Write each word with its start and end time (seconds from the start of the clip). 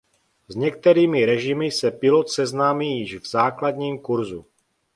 S 0.47 0.55
některými 0.55 1.25
režimy 1.25 1.71
se 1.71 1.91
pilot 1.91 2.29
seznámí 2.29 2.99
již 2.99 3.15
v 3.17 3.27
základním 3.29 3.99
kursu. 3.99 4.45